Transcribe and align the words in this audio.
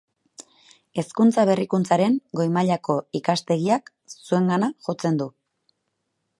Hezkuntza 1.01 1.43
Berrikuntzaren 1.49 2.17
Goi 2.41 2.47
Mailako 2.57 2.97
Ikastegiak 3.21 3.95
zuengana 4.17 4.73
jotzen 4.89 5.25
du. 5.25 5.33